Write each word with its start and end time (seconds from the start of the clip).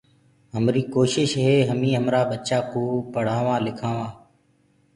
همريٚ 0.55 0.89
ڪوشيٚش 0.93 1.31
هي 1.43 1.55
هميٚنٚ 1.69 1.97
همرآ 1.99 2.21
ٻچآنڪوُ 2.29 2.83
پڙهآوآنٚ 3.13 3.65
لکآوآنٚ۔ 3.67 4.13